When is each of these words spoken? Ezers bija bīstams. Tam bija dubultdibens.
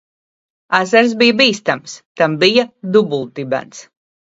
Ezers 0.77 1.13
bija 1.21 1.37
bīstams. 1.43 1.95
Tam 2.23 2.41
bija 2.47 2.69
dubultdibens. 3.01 3.89